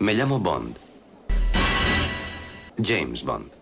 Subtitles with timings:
[0.00, 0.78] Me llamo Bond.
[2.82, 3.52] James Bond.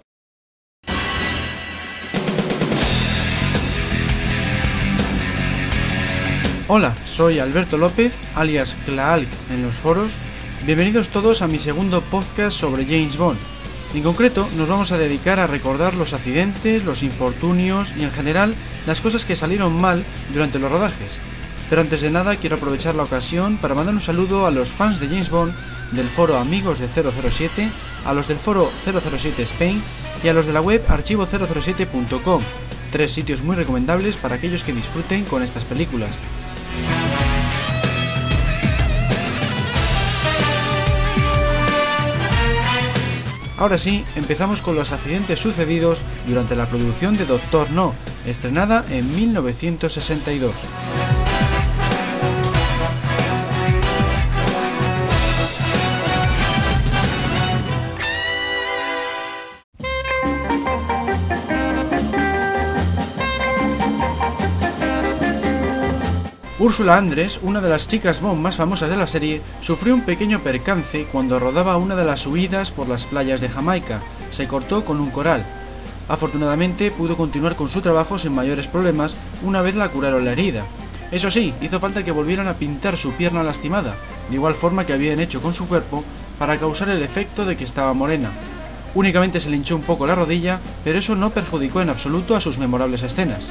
[6.69, 10.13] Hola, soy Alberto López, alias Claalc en los foros.
[10.65, 13.41] Bienvenidos todos a mi segundo podcast sobre James Bond.
[13.95, 18.55] En concreto, nos vamos a dedicar a recordar los accidentes, los infortunios y en general
[18.87, 21.11] las cosas que salieron mal durante los rodajes.
[21.69, 25.01] Pero antes de nada quiero aprovechar la ocasión para mandar un saludo a los fans
[25.01, 25.53] de James Bond
[25.93, 27.69] del foro Amigos de 007,
[28.05, 29.83] a los del foro 007 Spain
[30.23, 32.43] y a los de la web archivo007.com,
[32.93, 36.19] tres sitios muy recomendables para aquellos que disfruten con estas películas.
[43.59, 47.93] Ahora sí, empezamos con los accidentes sucedidos durante la producción de Doctor No,
[48.25, 50.55] estrenada en 1962.
[66.69, 70.41] Úrsula Andres, una de las chicas Bond más famosas de la serie, sufrió un pequeño
[70.41, 74.03] percance cuando rodaba una de las huidas por las playas de Jamaica.
[74.31, 75.47] Se cortó con un coral.
[76.11, 80.67] Afortunadamente pudo continuar con su trabajo sin mayores problemas una vez la curaron la herida.
[81.11, 83.95] Eso sí, hizo falta que volvieran a pintar su pierna lastimada,
[84.29, 86.05] de igual forma que habían hecho con su cuerpo
[86.39, 88.29] para causar el efecto de que estaba morena.
[88.95, 92.43] Únicamente se le hinchó un poco la rodilla, pero eso no perjudicó en absoluto a
[92.43, 93.49] sus memorables escenas.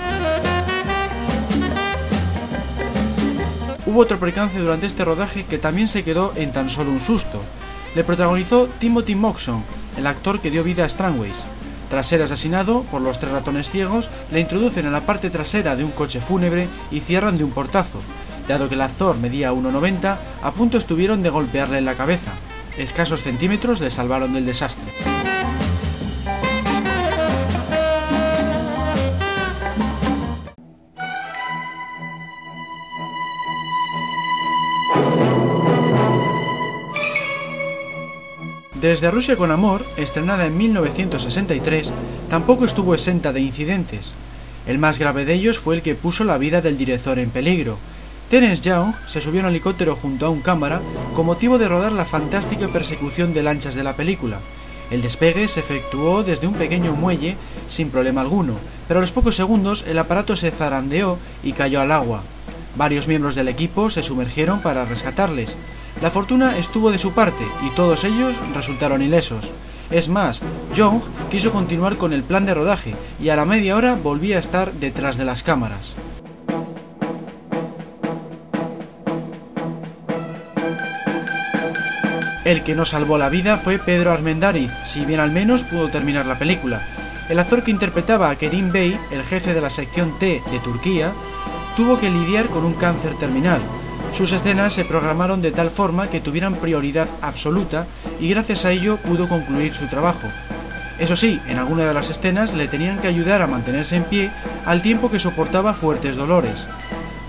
[3.88, 7.42] Hubo otro percance durante este rodaje que también se quedó en tan solo un susto.
[7.96, 9.64] Le protagonizó Timothy Moxon,
[9.98, 11.38] el actor que dio vida a Strangways.
[11.90, 15.86] Tras ser asesinado por los tres ratones ciegos, le introducen en la parte trasera de
[15.86, 18.02] un coche fúnebre y cierran de un portazo.
[18.46, 22.34] Dado que el actor medía 1,90, a punto estuvieron de golpearle en la cabeza.
[22.78, 25.17] Escasos centímetros le salvaron del desastre.
[38.82, 41.92] Desde Rusia con Amor, estrenada en 1963,
[42.30, 44.14] tampoco estuvo exenta de incidentes.
[44.68, 47.80] El más grave de ellos fue el que puso la vida del director en peligro.
[48.30, 50.80] Terence Young se subió en un helicóptero junto a un cámara
[51.16, 54.38] con motivo de rodar la fantástica persecución de lanchas de la película.
[54.92, 57.36] El despegue se efectuó desde un pequeño muelle
[57.68, 58.54] sin problema alguno,
[58.88, 62.22] pero a los pocos segundos el aparato se zarandeó y cayó al agua.
[62.78, 65.58] Varios miembros del equipo se sumergieron para rescatarles,
[66.00, 69.52] la fortuna estuvo de su parte y todos ellos resultaron ilesos.
[69.90, 70.42] Es más,
[70.76, 71.02] Young
[71.32, 74.74] quiso continuar con el plan de rodaje y a la media hora volvía a estar
[74.74, 75.96] detrás de las cámaras.
[82.46, 86.28] El que no salvó la vida fue Pedro Armendáriz, si bien al menos pudo terminar
[86.28, 86.82] la película.
[87.28, 91.12] El actor que interpretaba a Kerim Bey, el jefe de la sección T de Turquía,
[91.78, 93.62] tuvo que lidiar con un cáncer terminal,
[94.12, 97.86] sus escenas se programaron de tal forma que tuvieran prioridad absoluta
[98.20, 100.28] y gracias a ello pudo concluir su trabajo.
[100.98, 104.32] Eso sí, en alguna de las escenas le tenían que ayudar a mantenerse en pie
[104.66, 106.66] al tiempo que soportaba fuertes dolores.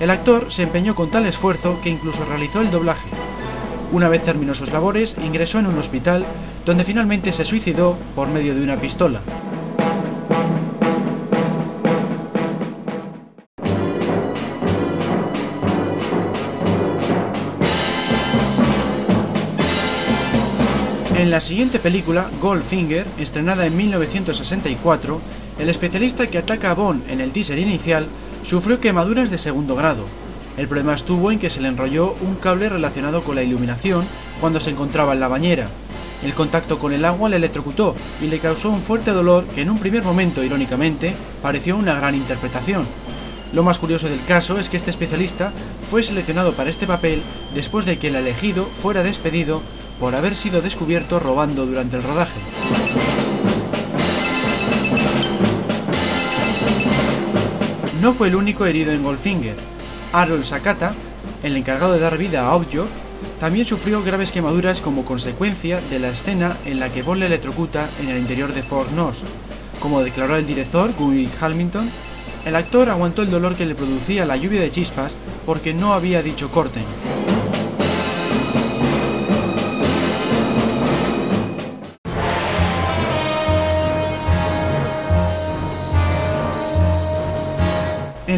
[0.01, 3.11] El actor se empeñó con tal esfuerzo que incluso realizó el doblaje.
[3.93, 6.25] Una vez terminó sus labores, ingresó en un hospital
[6.65, 9.21] donde finalmente se suicidó por medio de una pistola.
[21.29, 25.21] En la siguiente película, Goldfinger, estrenada en 1964,
[25.59, 28.07] el especialista que ataca a Bond en el teaser inicial
[28.45, 30.07] sufrió quemaduras de segundo grado.
[30.57, 34.07] El problema estuvo en que se le enrolló un cable relacionado con la iluminación
[34.41, 35.69] cuando se encontraba en la bañera.
[36.25, 39.69] El contacto con el agua le electrocutó y le causó un fuerte dolor que en
[39.69, 42.87] un primer momento, irónicamente, pareció una gran interpretación.
[43.53, 45.53] Lo más curioso del caso es que este especialista
[45.91, 47.23] fue seleccionado para este papel
[47.55, 49.61] después de que el elegido fuera despedido
[49.99, 52.41] por haber sido descubierto robando durante el rodaje.
[58.01, 59.57] No fue el único herido en Goldfinger.
[60.13, 60.95] Harold Sakata,
[61.43, 62.87] el encargado de dar vida a Objo,
[63.41, 67.89] también sufrió graves quemaduras como consecuencia de la escena en la que Bond le electrocuta
[68.01, 69.19] en el interior de Fort Knox.
[69.81, 71.89] Como declaró el director Guy Hamilton,
[72.45, 76.23] el actor aguantó el dolor que le producía la lluvia de chispas porque no había
[76.23, 76.85] dicho corten.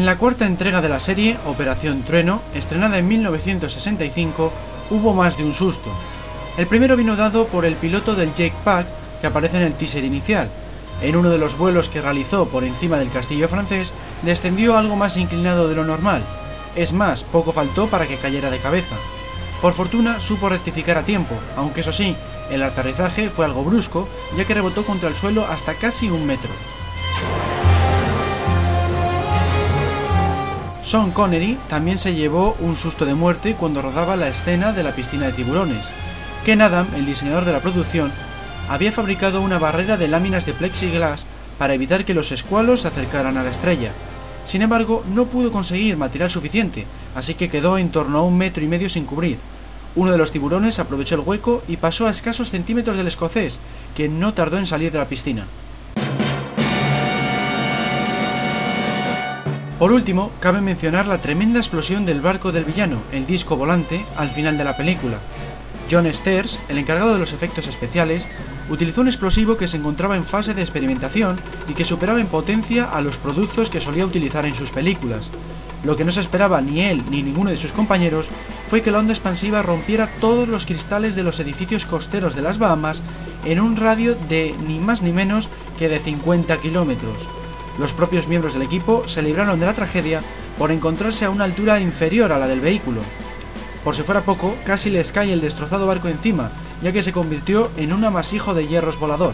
[0.01, 4.51] En la cuarta entrega de la serie, Operación Trueno, estrenada en 1965,
[4.89, 5.91] hubo más de un susto.
[6.57, 8.87] El primero vino dado por el piloto del Jake Pack
[9.21, 10.49] que aparece en el teaser inicial.
[11.03, 13.93] En uno de los vuelos que realizó por encima del castillo francés,
[14.23, 16.23] descendió algo más inclinado de lo normal.
[16.75, 18.95] Es más, poco faltó para que cayera de cabeza.
[19.61, 22.15] Por fortuna supo rectificar a tiempo, aunque eso sí,
[22.49, 26.49] el aterrizaje fue algo brusco, ya que rebotó contra el suelo hasta casi un metro.
[30.91, 34.91] Sean Connery también se llevó un susto de muerte cuando rodaba la escena de la
[34.91, 35.85] piscina de tiburones.
[36.43, 38.11] Ken Adam, el diseñador de la producción,
[38.67, 41.25] había fabricado una barrera de láminas de plexiglas
[41.57, 43.93] para evitar que los escualos se acercaran a la estrella.
[44.45, 46.85] Sin embargo, no pudo conseguir material suficiente,
[47.15, 49.37] así que quedó en torno a un metro y medio sin cubrir.
[49.95, 53.59] Uno de los tiburones aprovechó el hueco y pasó a escasos centímetros del escocés,
[53.95, 55.45] que no tardó en salir de la piscina.
[59.81, 64.29] Por último, cabe mencionar la tremenda explosión del barco del villano, el disco volante, al
[64.29, 65.17] final de la película.
[65.89, 68.27] John Sters, el encargado de los efectos especiales,
[68.69, 72.91] utilizó un explosivo que se encontraba en fase de experimentación y que superaba en potencia
[72.91, 75.31] a los productos que solía utilizar en sus películas.
[75.83, 78.29] Lo que no se esperaba ni él ni ninguno de sus compañeros
[78.69, 82.59] fue que la onda expansiva rompiera todos los cristales de los edificios costeros de las
[82.59, 83.01] Bahamas
[83.45, 85.49] en un radio de ni más ni menos
[85.79, 87.40] que de 50 kilómetros.
[87.81, 90.21] Los propios miembros del equipo se libraron de la tragedia
[90.59, 93.01] por encontrarse a una altura inferior a la del vehículo.
[93.83, 96.51] Por si fuera poco, casi les cae el destrozado barco encima
[96.83, 99.33] ya que se convirtió en un amasijo de hierros volador.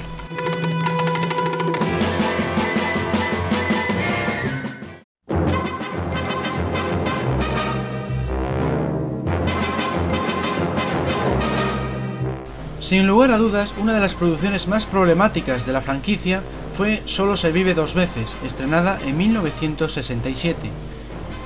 [12.80, 16.42] Sin lugar a dudas, una de las producciones más problemáticas de la franquicia
[16.78, 20.70] fue Solo se vive dos veces, estrenada en 1967.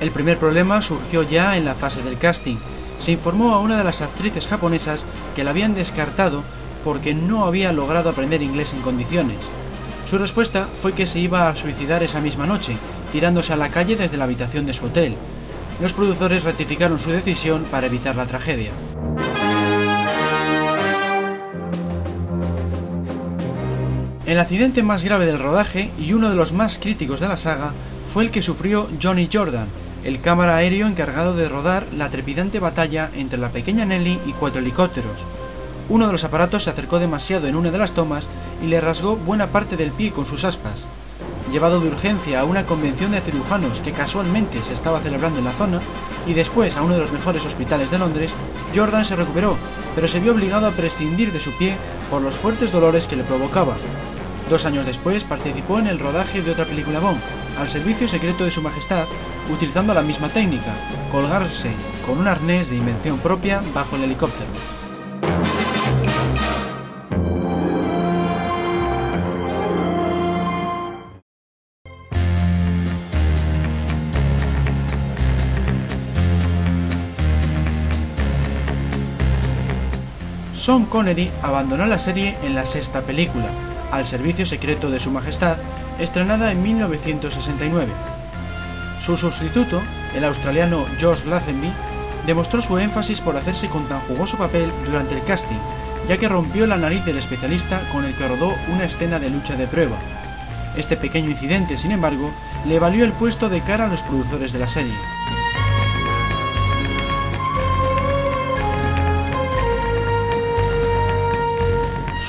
[0.02, 2.56] El primer problema surgió ya en la fase del casting,
[2.98, 6.42] se informó a una de las actrices japonesas que la habían descartado
[6.84, 9.38] porque no había logrado aprender inglés en condiciones.
[10.06, 12.76] Su respuesta fue que se iba a suicidar esa misma noche,
[13.10, 15.14] tirándose a la calle desde la habitación de su hotel.
[15.80, 18.70] Los productores rectificaron su decisión para evitar la tragedia.
[24.32, 27.72] El accidente más grave del rodaje y uno de los más críticos de la saga
[28.14, 29.66] fue el que sufrió Johnny Jordan,
[30.04, 34.62] el cámara aéreo encargado de rodar la trepidante batalla entre la pequeña Nelly y cuatro
[34.62, 35.18] helicópteros.
[35.90, 38.26] Uno de los aparatos se acercó demasiado en una de las tomas
[38.64, 40.86] y le rasgó buena parte del pie con sus aspas.
[41.52, 45.52] Llevado de urgencia a una convención de cirujanos que casualmente se estaba celebrando en la
[45.52, 45.78] zona
[46.26, 48.32] y después a uno de los mejores hospitales de Londres,
[48.74, 49.58] Jordan se recuperó,
[49.94, 51.76] pero se vio obligado a prescindir de su pie
[52.08, 53.74] por los fuertes dolores que le provocaba.
[54.52, 57.18] Dos años después participó en el rodaje de otra película Bond,
[57.58, 59.06] al servicio secreto de su majestad,
[59.50, 60.74] utilizando la misma técnica,
[61.10, 61.70] colgarse
[62.06, 64.50] con un arnés de invención propia bajo el helicóptero.
[80.54, 83.48] Sean Connery abandonó la serie en la sexta película,
[83.92, 85.58] al servicio secreto de su majestad,
[86.00, 87.92] estrenada en 1969.
[89.00, 89.80] Su sustituto,
[90.16, 91.70] el australiano Josh Lazenby,
[92.26, 95.58] demostró su énfasis por hacerse con tan jugoso papel durante el casting,
[96.08, 99.56] ya que rompió la nariz del especialista con el que rodó una escena de lucha
[99.56, 99.96] de prueba.
[100.76, 102.32] Este pequeño incidente, sin embargo,
[102.66, 104.94] le valió el puesto de cara a los productores de la serie.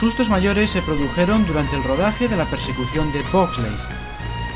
[0.03, 3.87] Sustos mayores se produjeron durante el rodaje de la persecución de Boxleys.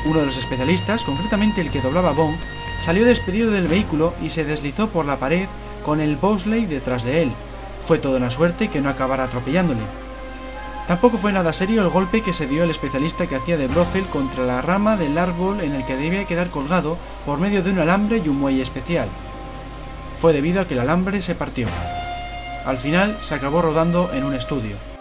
[0.04, 2.36] Uno de los especialistas, concretamente el que doblaba Bond,
[2.84, 5.48] salió despedido del vehículo y se deslizó por la pared
[5.86, 7.32] con el Boxley detrás de él.
[7.86, 9.80] Fue toda una suerte que no acabara atropellándole.
[10.86, 14.04] Tampoco fue nada serio el golpe que se dio el especialista que hacía de Brofel
[14.04, 17.78] contra la rama del árbol en el que debía quedar colgado por medio de un
[17.78, 19.08] alambre y un muelle especial.
[20.20, 21.68] Fue debido a que el alambre se partió.
[22.66, 24.97] Al final se acabó rodando en un estudio.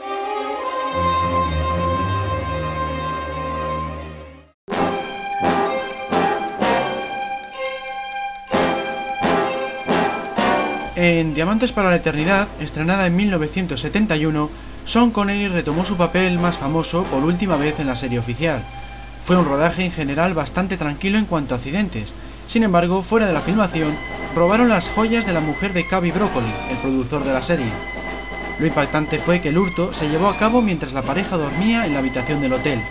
[11.10, 14.50] En Diamantes para la Eternidad, estrenada en 1971,
[14.84, 18.62] Sean Connery retomó su papel más famoso por última vez en la serie oficial.
[19.24, 22.12] Fue un rodaje en general bastante tranquilo en cuanto a accidentes.
[22.48, 23.96] Sin embargo, fuera de la filmación,
[24.36, 27.72] robaron las joyas de la mujer de Cavi Broccoli, el productor de la serie.
[28.60, 31.94] Lo impactante fue que el hurto se llevó a cabo mientras la pareja dormía en
[31.94, 32.82] la habitación del hotel.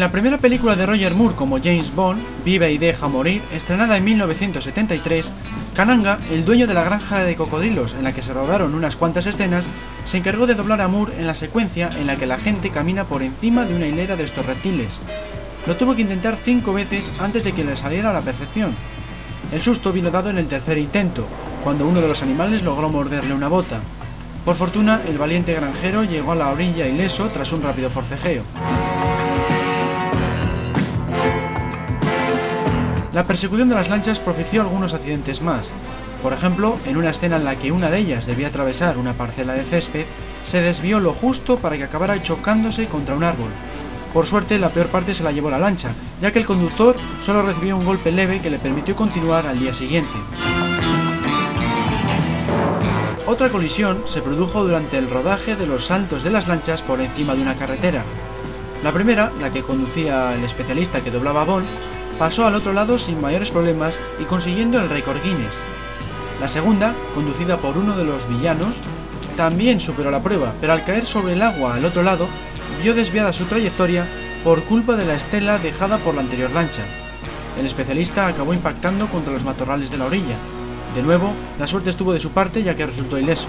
[0.00, 3.98] En la primera película de Roger Moore como James Bond, Vive y deja morir, estrenada
[3.98, 5.30] en 1973,
[5.76, 9.26] Kananga, el dueño de la granja de cocodrilos en la que se rodaron unas cuantas
[9.26, 9.66] escenas,
[10.06, 13.04] se encargó de doblar a Moore en la secuencia en la que la gente camina
[13.04, 15.00] por encima de una hilera de estos reptiles.
[15.66, 18.74] Lo tuvo que intentar cinco veces antes de que le saliera a la perfección.
[19.52, 21.26] El susto vino dado en el tercer intento,
[21.62, 23.80] cuando uno de los animales logró morderle una bota.
[24.46, 28.44] Por fortuna, el valiente granjero llegó a la orilla ileso tras un rápido forcejeo.
[33.12, 35.72] La persecución de las lanchas propició algunos accidentes más.
[36.22, 39.54] Por ejemplo, en una escena en la que una de ellas debía atravesar una parcela
[39.54, 40.04] de césped,
[40.44, 43.50] se desvió lo justo para que acabara chocándose contra un árbol.
[44.14, 47.42] Por suerte, la peor parte se la llevó la lancha, ya que el conductor solo
[47.42, 50.16] recibió un golpe leve que le permitió continuar al día siguiente.
[53.26, 57.34] Otra colisión se produjo durante el rodaje de los saltos de las lanchas por encima
[57.34, 58.04] de una carretera.
[58.84, 61.66] La primera, la que conducía el especialista que doblaba a Bond,
[62.20, 65.54] pasó al otro lado sin mayores problemas y consiguiendo el récord Guinness.
[66.38, 68.76] La segunda, conducida por uno de los villanos,
[69.38, 72.28] también superó la prueba, pero al caer sobre el agua al otro lado,
[72.82, 74.04] vio desviada su trayectoria
[74.44, 76.82] por culpa de la estela dejada por la anterior lancha.
[77.58, 80.36] El especialista acabó impactando contra los matorrales de la orilla.
[80.94, 83.48] De nuevo, la suerte estuvo de su parte ya que resultó ileso.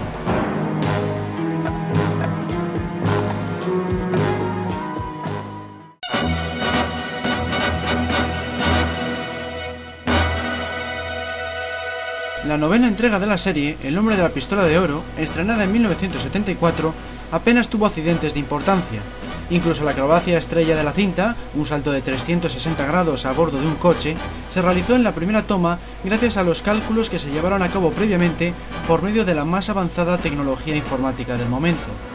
[12.52, 15.72] La novena entrega de la serie, El hombre de la pistola de oro, estrenada en
[15.72, 16.92] 1974,
[17.30, 19.00] apenas tuvo accidentes de importancia.
[19.48, 23.66] Incluso la acrobacia estrella de la cinta, un salto de 360 grados a bordo de
[23.66, 24.16] un coche,
[24.50, 27.90] se realizó en la primera toma gracias a los cálculos que se llevaron a cabo
[27.90, 28.52] previamente
[28.86, 32.11] por medio de la más avanzada tecnología informática del momento.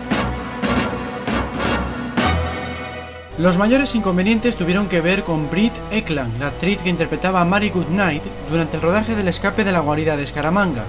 [3.38, 7.70] Los mayores inconvenientes tuvieron que ver con Britt Ekland, la actriz que interpretaba a Mary
[7.70, 10.84] Goodnight durante el rodaje del escape de la guarida de Scaramanga.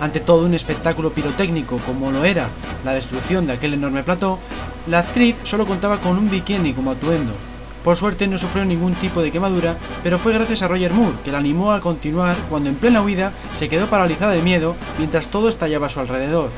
[0.00, 2.48] Ante todo un espectáculo pirotécnico como lo era
[2.84, 4.40] la destrucción de aquel enorme plató,
[4.88, 7.32] la actriz solo contaba con un bikini como atuendo.
[7.84, 11.30] Por suerte no sufrió ningún tipo de quemadura, pero fue gracias a Roger Moore, que
[11.30, 15.48] la animó a continuar cuando en plena huida se quedó paralizada de miedo mientras todo
[15.48, 16.50] estallaba a su alrededor.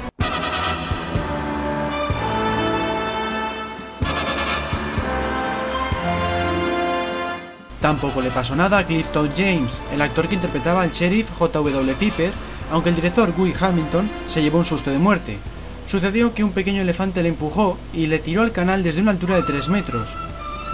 [7.81, 11.95] Tampoco le pasó nada a Cliff Todd James, el actor que interpretaba al sheriff J.W.
[11.95, 12.33] Piper,
[12.73, 15.39] aunque el director Guy Hamilton se llevó un susto de muerte.
[15.87, 19.37] Sucedió que un pequeño elefante le empujó y le tiró al canal desde una altura
[19.37, 20.09] de 3 metros.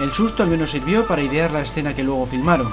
[0.01, 2.73] El susto al menos sirvió para idear la escena que luego filmaron.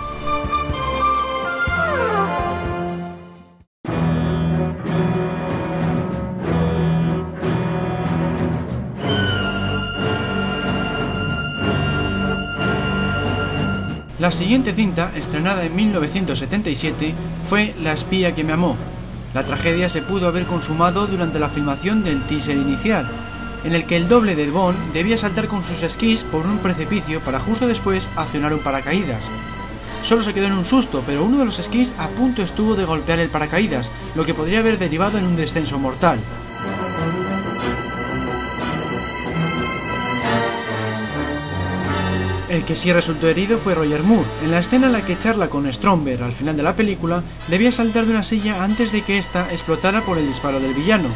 [14.20, 17.14] La siguiente cinta, estrenada en 1977,
[17.46, 18.76] fue La espía que me amó.
[19.34, 23.10] La tragedia se pudo haber consumado durante la filmación del teaser inicial,
[23.64, 27.22] en el que el doble de Bond debía saltar con sus esquís por un precipicio
[27.22, 29.24] para justo después accionar un paracaídas.
[30.04, 32.84] Solo se quedó en un susto, pero uno de los esquís a punto estuvo de
[32.84, 36.20] golpear el paracaídas, lo que podría haber derivado en un descenso mortal.
[42.60, 44.28] El que sí resultó herido fue Roger Moore.
[44.44, 47.72] En la escena en la que charla con Stromberg al final de la película, debía
[47.72, 51.08] saltar de una silla antes de que ésta explotara por el disparo del villano.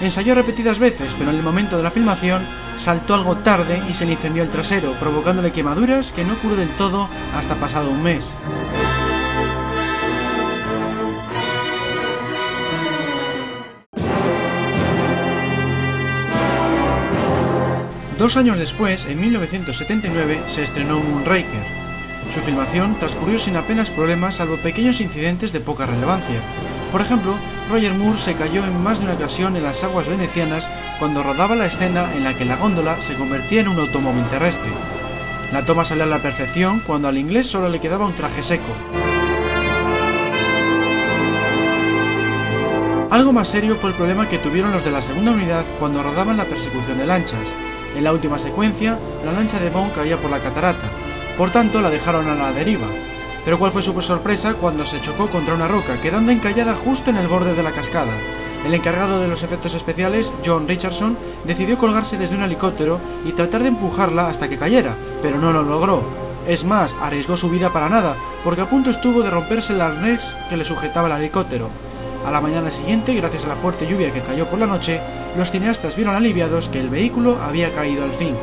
[0.00, 2.42] Ensayó repetidas veces, pero en el momento de la filmación
[2.78, 6.68] saltó algo tarde y se le incendió el trasero, provocándole quemaduras que no curó del
[6.70, 8.24] todo hasta pasado un mes.
[18.18, 21.62] Dos años después, en 1979, se estrenó Moonraker.
[22.34, 26.40] Su filmación transcurrió sin apenas problemas salvo pequeños incidentes de poca relevancia.
[26.90, 27.36] Por ejemplo,
[27.70, 31.54] Roger Moore se cayó en más de una ocasión en las aguas venecianas cuando rodaba
[31.54, 34.68] la escena en la que la góndola se convertía en un automóvil terrestre.
[35.52, 38.74] La toma salió a la perfección cuando al inglés solo le quedaba un traje seco.
[43.10, 46.36] Algo más serio fue el problema que tuvieron los de la segunda unidad cuando rodaban
[46.36, 47.67] la persecución de lanchas.
[47.96, 50.88] En la última secuencia, la lancha de Bond caía por la catarata,
[51.36, 52.86] por tanto la dejaron a la deriva.
[53.44, 57.16] Pero cuál fue su sorpresa cuando se chocó contra una roca, quedando encallada justo en
[57.16, 58.12] el borde de la cascada.
[58.66, 63.62] El encargado de los efectos especiales, John Richardson, decidió colgarse desde un helicóptero y tratar
[63.62, 66.02] de empujarla hasta que cayera, pero no lo logró.
[66.46, 70.36] Es más, arriesgó su vida para nada, porque a punto estuvo de romperse el arnés
[70.48, 71.68] que le sujetaba el helicóptero.
[72.28, 75.00] A la mañana siguiente, gracias a la fuerte lluvia que cayó por la noche,
[75.38, 78.34] los cineastas vieron aliviados que el vehículo había caído al fin.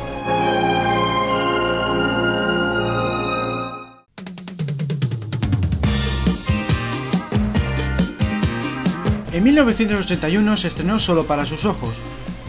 [9.32, 11.96] En 1981 se estrenó solo para sus ojos.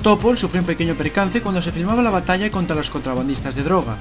[0.01, 3.95] Topol sufrió un pequeño percance cuando se filmaba la batalla contra los contrabandistas de droga.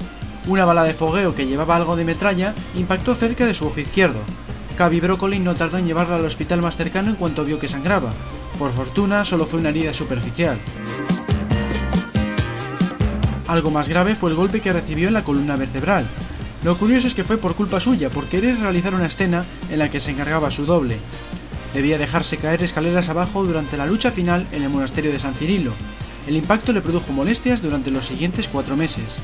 [0.47, 4.21] Una bala de fogueo que llevaba algo de metralla impactó cerca de su ojo izquierdo.
[4.77, 8.13] Cavi Broccoli no tardó en llevarla al hospital más cercano en cuanto vio que sangraba.
[8.59, 10.59] Por fortuna, solo fue una herida superficial.
[13.47, 16.05] Algo más grave fue el golpe que recibió en la columna vertebral.
[16.63, 19.89] Lo curioso es que fue por culpa suya, por querer realizar una escena en la
[19.89, 20.97] que se encargaba su doble.
[21.73, 25.71] Debía dejarse caer escaleras abajo durante la lucha final en el monasterio de San Cirilo.
[26.27, 29.17] El impacto le produjo molestias durante los siguientes cuatro meses.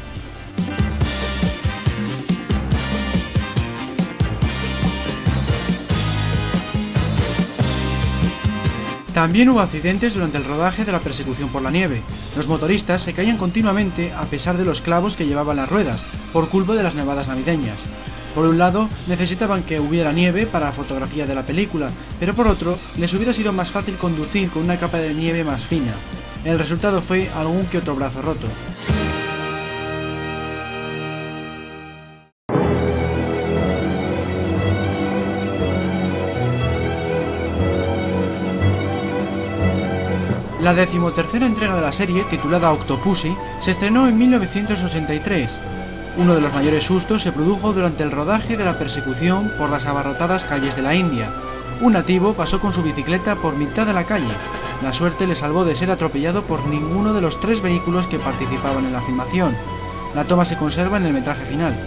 [9.14, 12.02] También hubo accidentes durante el rodaje de la persecución por la nieve.
[12.36, 16.04] Los motoristas se caían continuamente a pesar de los clavos que llevaban las ruedas,
[16.34, 17.78] por culpa de las nevadas navideñas.
[18.34, 21.90] Por un lado, necesitaban que hubiera nieve para la fotografía de la película,
[22.20, 25.64] pero por otro, les hubiera sido más fácil conducir con una capa de nieve más
[25.64, 25.94] fina.
[26.44, 28.48] El resultado fue algún que otro brazo roto.
[40.64, 45.60] La decimotercera entrega de la serie, titulada Octopussy, se estrenó en 1983.
[46.16, 49.88] Uno de los mayores sustos se produjo durante el rodaje de la persecución por las
[49.88, 51.30] abarrotadas calles de la India.
[51.82, 54.32] Un nativo pasó con su bicicleta por mitad de la calle.
[54.82, 58.86] La suerte le salvó de ser atropellado por ninguno de los tres vehículos que participaban
[58.86, 59.54] en la filmación.
[60.16, 61.78] La toma se conserva en el metraje final.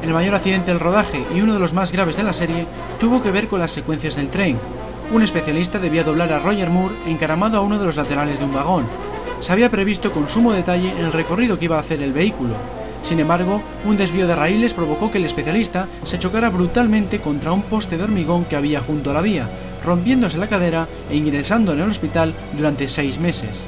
[0.00, 2.68] El mayor accidente del rodaje y uno de los más graves de la serie
[3.00, 4.58] tuvo que ver con las secuencias del tren,
[5.12, 8.52] un especialista debía doblar a Roger Moore encaramado a uno de los laterales de un
[8.52, 8.84] vagón.
[9.40, 12.54] Se había previsto con sumo detalle el recorrido que iba a hacer el vehículo.
[13.02, 17.62] Sin embargo, un desvío de raíles provocó que el especialista se chocara brutalmente contra un
[17.62, 19.48] poste de hormigón que había junto a la vía,
[19.84, 23.64] rompiéndose la cadera e ingresando en el hospital durante seis meses.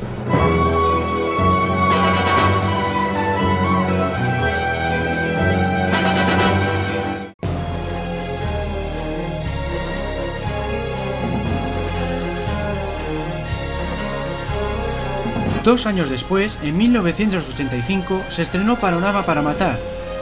[15.65, 19.79] Dos años después, en 1985, se estrenó Panorama para Matar.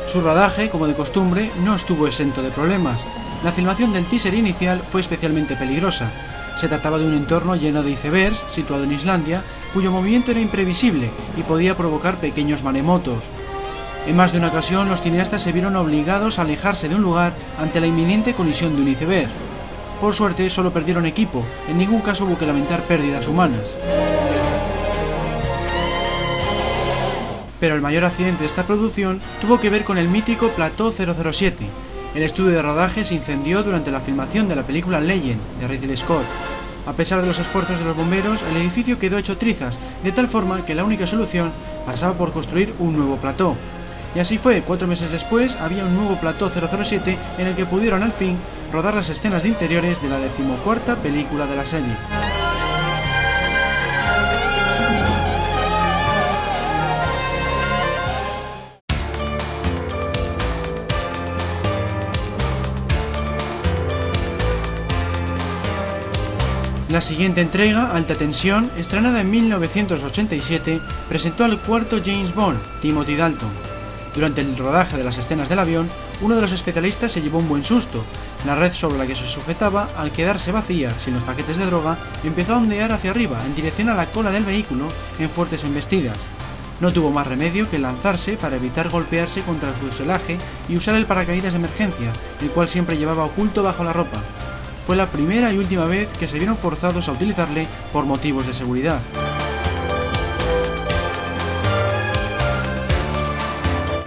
[0.09, 3.05] Su rodaje, como de costumbre, no estuvo exento de problemas.
[3.44, 6.11] La filmación del teaser inicial fue especialmente peligrosa.
[6.61, 11.09] Se trataba de un entorno lleno de icebergs, situado en Islandia, cuyo movimiento era imprevisible
[11.37, 13.22] y podía provocar pequeños maremotos.
[14.09, 17.33] En más de una ocasión, los cineastas se vieron obligados a alejarse de un lugar
[17.61, 19.29] ante la inminente colisión de un iceberg.
[20.01, 23.68] Por suerte, solo perdieron equipo, en ningún caso hubo que lamentar pérdidas humanas.
[27.61, 31.66] Pero el mayor accidente de esta producción tuvo que ver con el mítico Plató 007.
[32.14, 35.97] El estudio de rodaje se incendió durante la filmación de la película Legend de Ridley
[35.97, 36.25] Scott.
[36.87, 40.27] A pesar de los esfuerzos de los bomberos, el edificio quedó hecho trizas, de tal
[40.27, 41.53] forma que la única solución
[41.85, 43.57] pasaba por construir un nuevo plató.
[44.14, 48.03] Y así fue, cuatro meses después había un nuevo plató 007 en el que pudieron
[48.03, 48.38] al fin
[48.73, 51.94] rodar las escenas de interiores de la decimocuarta película de la serie.
[66.88, 73.51] La siguiente entrega, Alta Tensión, estrenada en 1987, presentó al cuarto James Bond, Timothy Dalton.
[74.14, 75.87] Durante el rodaje de las escenas del avión,
[76.22, 78.03] uno de los especialistas se llevó un buen susto.
[78.46, 81.98] La red sobre la que se sujetaba, al quedarse vacía, sin los paquetes de droga,
[82.24, 84.87] empezó a ondear hacia arriba, en dirección a la cola del vehículo,
[85.18, 86.16] en fuertes embestidas.
[86.81, 90.38] No tuvo más remedio que lanzarse para evitar golpearse contra el fuselaje
[90.70, 94.22] y usar el paracaídas de emergencia, el cual siempre llevaba oculto bajo la ropa
[94.88, 98.55] fue la primera y última vez que se vieron forzados a utilizarle por motivos de
[98.55, 98.98] seguridad.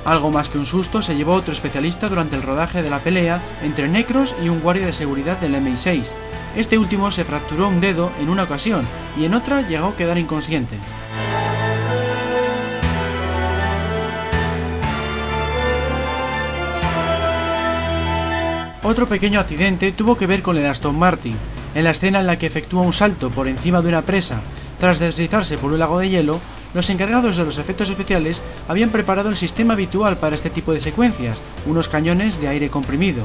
[0.05, 3.39] Algo más que un susto se llevó otro especialista durante el rodaje de la pelea
[3.61, 6.01] entre Necros y un guardia de seguridad del MI6.
[6.55, 8.87] Este último se fracturó un dedo en una ocasión
[9.19, 10.77] y en otra llegó a quedar inconsciente.
[18.83, 21.35] Otro pequeño accidente tuvo que ver con el Aston Martin.
[21.75, 24.41] En la escena en la que efectúa un salto por encima de una presa
[24.79, 26.39] tras deslizarse por un lago de hielo,
[26.73, 30.81] los encargados de los efectos especiales habían preparado el sistema habitual para este tipo de
[30.81, 33.23] secuencias, unos cañones de aire comprimido,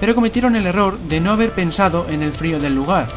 [0.00, 3.08] pero cometieron el error de no haber pensado en el frío del lugar.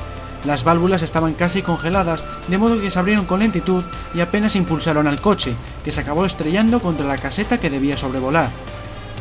[0.45, 5.08] Las válvulas estaban casi congeladas, de modo que se abrieron con lentitud y apenas impulsaron
[5.08, 8.49] al coche, que se acabó estrellando contra la caseta que debía sobrevolar.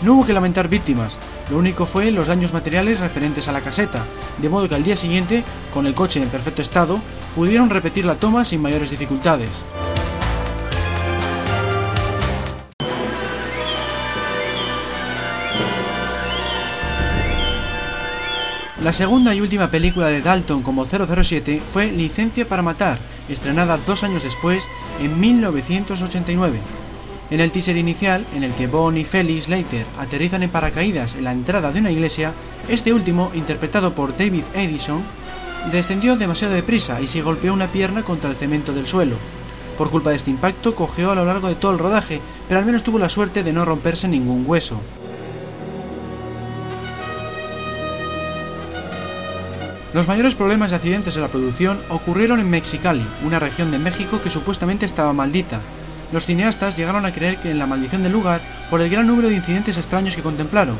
[0.03, 1.19] No hubo que lamentar víctimas,
[1.51, 4.05] Lo único fue los daños materiales referentes a la caseta,
[4.39, 5.43] de modo que al día siguiente,
[5.75, 7.01] con el coche en perfecto estado,
[7.35, 9.51] pudieron repetir la toma sin mayores dificultades.
[18.83, 24.05] La segunda y última película de Dalton como 007 fue Licencia para Matar, estrenada dos
[24.05, 24.63] años después,
[25.01, 26.59] en 1989.
[27.31, 31.25] En el teaser inicial, en el que Bond y Felix Leiter aterrizan en paracaídas en
[31.25, 32.33] la entrada de una iglesia,
[32.69, 35.03] este último, interpretado por David Edison,
[35.71, 39.15] descendió demasiado deprisa y se golpeó una pierna contra el cemento del suelo.
[39.79, 42.67] Por culpa de este impacto, cojeó a lo largo de todo el rodaje, pero al
[42.67, 44.81] menos tuvo la suerte de no romperse ningún hueso.
[49.95, 54.21] Los mayores problemas de accidentes en la producción ocurrieron en Mexicali, una región de México
[54.23, 55.61] que supuestamente estaba maldita.
[56.13, 59.29] Los cineastas llegaron a creer que en la maldición del lugar por el gran número
[59.29, 60.77] de incidentes extraños que contemplaron.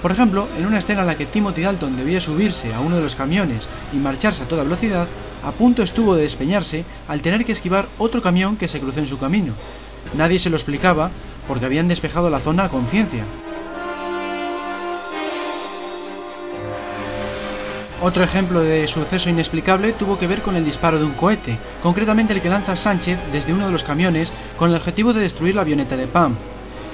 [0.00, 3.02] Por ejemplo, en una escena en la que Timothy Dalton debía subirse a uno de
[3.02, 5.06] los camiones y marcharse a toda velocidad,
[5.44, 9.06] a punto estuvo de despeñarse al tener que esquivar otro camión que se cruzó en
[9.06, 9.52] su camino.
[10.16, 11.10] Nadie se lo explicaba
[11.48, 13.24] porque habían despejado la zona a conciencia.
[18.02, 22.32] Otro ejemplo de suceso inexplicable tuvo que ver con el disparo de un cohete, concretamente
[22.32, 25.60] el que lanza Sánchez desde uno de los camiones con el objetivo de destruir la
[25.60, 26.34] avioneta de Pam.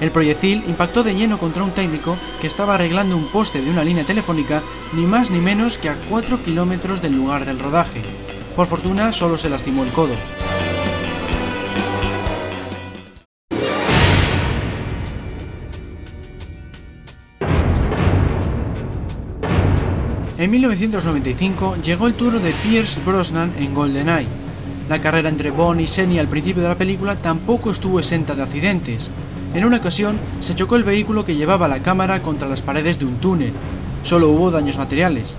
[0.01, 3.85] El proyectil impactó de lleno contra un técnico que estaba arreglando un poste de una
[3.85, 4.61] línea telefónica
[4.93, 8.01] ni más ni menos que a 4 kilómetros del lugar del rodaje.
[8.57, 10.13] Por fortuna solo se lastimó el codo.
[20.39, 24.27] En 1995 llegó el turno de Pierce Brosnan en GoldenEye.
[24.87, 28.43] La carrera entre Bond y Seni al principio de la película tampoco estuvo exenta de
[28.43, 29.07] accidentes.
[29.55, 33.05] En una ocasión se chocó el vehículo que llevaba la cámara contra las paredes de
[33.05, 33.51] un túnel.
[34.03, 35.33] Solo hubo daños materiales.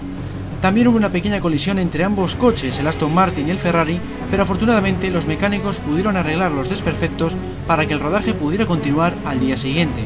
[0.61, 4.01] También hubo una pequeña colisión entre ambos coches, el Aston Martin y el Ferrari,
[4.33, 7.35] pero afortunadamente los mecánicos pudieron arreglar los desperfectos
[7.69, 10.03] para que el rodaje pudiera continuar al día siguiente.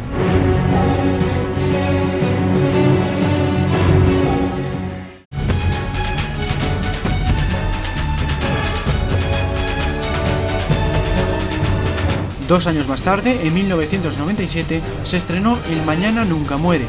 [12.53, 16.85] Dos años más tarde, en 1997, se estrenó El Mañana Nunca Muere.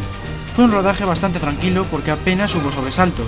[0.54, 3.28] Fue un rodaje bastante tranquilo porque apenas hubo sobresaltos.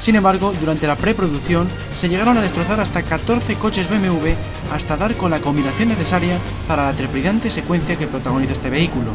[0.00, 4.30] Sin embargo, durante la preproducción se llegaron a destrozar hasta 14 coches BMW
[4.72, 9.10] hasta dar con la combinación necesaria para la trepidante secuencia que protagoniza este vehículo.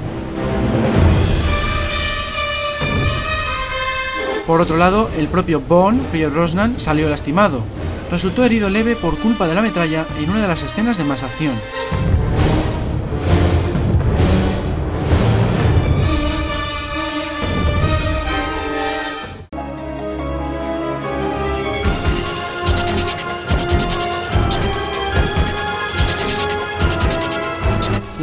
[4.45, 7.63] Por otro lado, el propio Bond, Pierre Rosnan, salió lastimado.
[8.11, 11.23] Resultó herido leve por culpa de la metralla en una de las escenas de más
[11.23, 11.55] acción.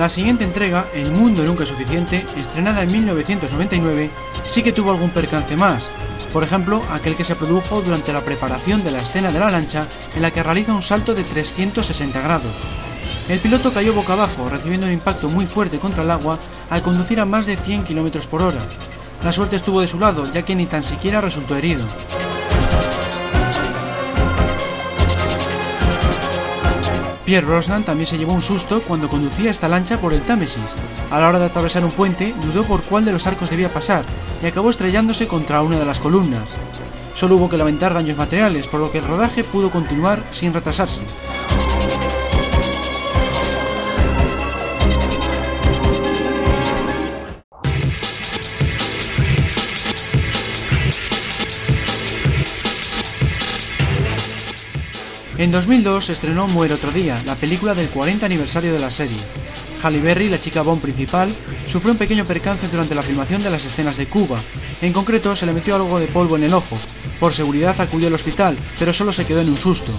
[0.07, 4.09] La siguiente entrega, El mundo nunca es suficiente, estrenada en 1999,
[4.47, 5.89] sí que tuvo algún percance más.
[6.33, 9.89] Por ejemplo, aquel que se produjo durante la preparación de la escena de la lancha
[10.15, 12.53] en la que realiza un salto de 360 grados.
[13.29, 16.39] El piloto cayó boca abajo, recibiendo un impacto muy fuerte contra el agua
[16.71, 18.61] al conducir a más de 100 km por hora.
[19.25, 21.85] La suerte estuvo de su lado, ya que ni tan siquiera resultó herido.
[27.27, 30.63] Pierre Brosnan también se llevó un susto cuando conducía esta lancha por el Támesis.
[31.11, 34.05] A la hora de atravesar un puente, dudó por cuál de los arcos debía pasar
[34.41, 36.55] y acabó estrellándose contra una de las columnas.
[37.15, 41.03] Solo hubo que lamentar daños materiales, por lo que el rodaje pudo continuar sin retrasarse.
[55.39, 59.19] En 2002 se estrenó Muere otro día, la película del 40 aniversario de la serie.
[59.83, 61.31] Halle Berry, la chica Bond principal,
[61.69, 64.39] sufrió un pequeño percance durante la filmación de las escenas de Cuba.
[64.81, 66.79] En concreto, se le metió algo de polvo en el ojo.
[67.21, 69.93] Por seguridad acudió al hospital, pero solo se quedó en un susto.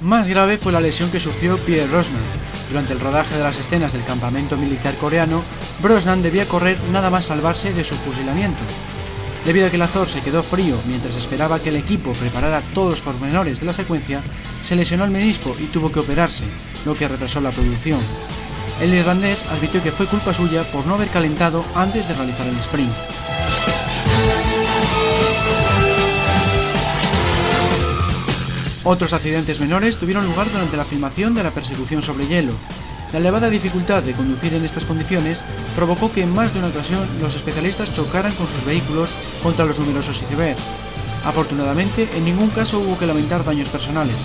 [0.00, 2.41] Más grave fue la lesión que sufrió Pierre Rosnan.
[2.72, 5.42] Durante el rodaje de las escenas del campamento militar coreano,
[5.82, 8.62] Brosnan debía correr nada más salvarse de su fusilamiento.
[9.44, 12.92] Debido a que el Azor se quedó frío mientras esperaba que el equipo preparara todos
[12.92, 14.22] los pormenores de la secuencia,
[14.64, 16.44] se lesionó el menisco y tuvo que operarse,
[16.86, 18.00] lo que retrasó la producción.
[18.80, 22.56] El irlandés admitió que fue culpa suya por no haber calentado antes de realizar el
[22.56, 23.11] sprint.
[28.84, 32.52] Otros accidentes menores tuvieron lugar durante la filmación de la persecución sobre hielo.
[33.12, 35.42] La elevada dificultad de conducir en estas condiciones
[35.76, 39.08] provocó que en más de una ocasión los especialistas chocaran con sus vehículos
[39.42, 40.62] contra los numerosos icebergs.
[41.24, 44.16] Afortunadamente, en ningún caso hubo que lamentar daños personales.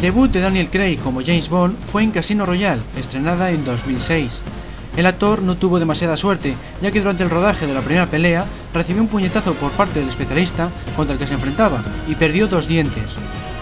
[0.00, 4.40] El debut de Daniel Craig como James Bond fue en Casino Royale, estrenada en 2006.
[4.96, 8.46] El actor no tuvo demasiada suerte, ya que durante el rodaje de la primera pelea
[8.72, 12.66] recibió un puñetazo por parte del especialista contra el que se enfrentaba y perdió dos
[12.66, 13.12] dientes.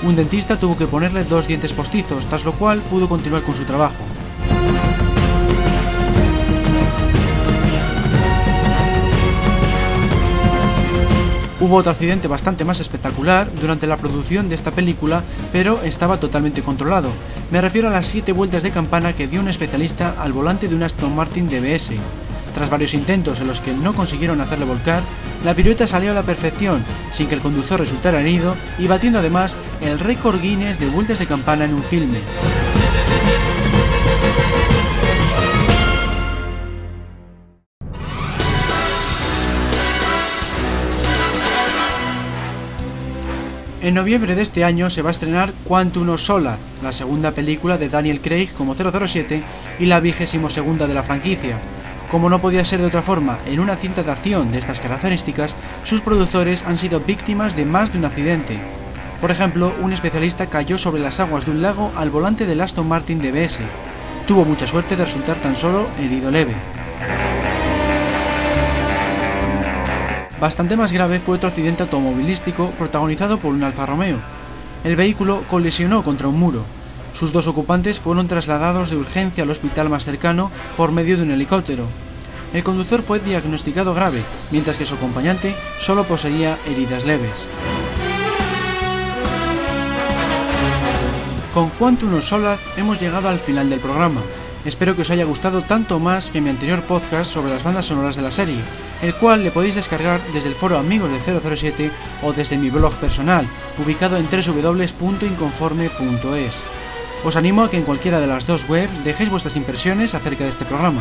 [0.05, 3.64] Un dentista tuvo que ponerle dos dientes postizos, tras lo cual pudo continuar con su
[3.64, 3.96] trabajo.
[11.61, 16.62] Hubo otro accidente bastante más espectacular durante la producción de esta película, pero estaba totalmente
[16.62, 17.11] controlado.
[17.51, 20.77] Me refiero a las 7 vueltas de campana que dio un especialista al volante de
[20.77, 21.90] un Aston Martin DBS.
[22.55, 25.03] Tras varios intentos en los que no consiguieron hacerle volcar,
[25.44, 29.57] la pirueta salió a la perfección, sin que el conductor resultara herido y batiendo además
[29.81, 32.18] el récord Guinness de vueltas de campana en un filme.
[43.88, 47.79] En noviembre de este año se va a estrenar Quantum of Solace, la segunda película
[47.79, 49.42] de Daniel Craig como 007
[49.79, 51.57] y la vigésimo segunda de la franquicia.
[52.11, 55.55] Como no podía ser de otra forma, en una cinta de acción de estas características,
[55.85, 58.59] sus productores han sido víctimas de más de un accidente.
[59.22, 62.87] Por ejemplo, un especialista cayó sobre las aguas de un lago al volante del Aston
[62.87, 63.61] Martin DBS.
[64.27, 66.53] Tuvo mucha suerte de resultar tan solo herido leve.
[70.40, 74.18] Bastante más grave fue otro accidente automovilístico protagonizado por un Alfa Romeo.
[74.85, 76.62] El vehículo colisionó contra un muro.
[77.12, 81.33] Sus dos ocupantes fueron trasladados de urgencia al hospital más cercano por medio de un
[81.33, 81.87] helicóptero.
[82.55, 84.22] El conductor fue diagnosticado grave,
[84.53, 87.33] mientras que su acompañante solo poseía heridas leves.
[91.53, 94.20] Con Quantum of Solace hemos llegado al final del programa.
[94.64, 98.16] Espero que os haya gustado tanto más que mi anterior podcast sobre las bandas sonoras
[98.16, 98.59] de la serie,
[99.03, 101.18] el cual le podéis descargar desde el foro Amigos de
[101.57, 101.90] 007
[102.23, 103.47] o desde mi blog personal,
[103.83, 106.53] ubicado en www.inconforme.es.
[107.25, 110.51] Os animo a que en cualquiera de las dos webs dejéis vuestras impresiones acerca de
[110.51, 111.01] este programa.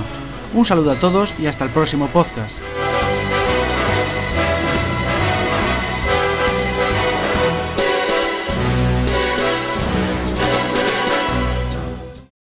[0.54, 2.58] Un saludo a todos y hasta el próximo podcast.